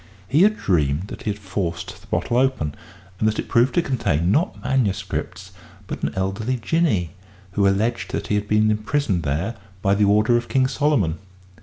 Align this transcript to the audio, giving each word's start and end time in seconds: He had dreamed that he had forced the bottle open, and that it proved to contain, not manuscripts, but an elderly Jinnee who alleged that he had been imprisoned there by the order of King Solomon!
He 0.27 0.41
had 0.41 0.57
dreamed 0.57 1.09
that 1.09 1.21
he 1.21 1.29
had 1.29 1.37
forced 1.39 2.01
the 2.01 2.07
bottle 2.07 2.35
open, 2.37 2.73
and 3.19 3.27
that 3.27 3.37
it 3.37 3.47
proved 3.47 3.75
to 3.75 3.83
contain, 3.83 4.31
not 4.31 4.59
manuscripts, 4.63 5.51
but 5.85 6.01
an 6.01 6.11
elderly 6.15 6.57
Jinnee 6.57 7.11
who 7.51 7.67
alleged 7.67 8.09
that 8.11 8.25
he 8.25 8.33
had 8.33 8.47
been 8.47 8.71
imprisoned 8.71 9.21
there 9.21 9.57
by 9.83 9.93
the 9.93 10.05
order 10.05 10.37
of 10.37 10.49
King 10.49 10.67
Solomon! 10.67 11.19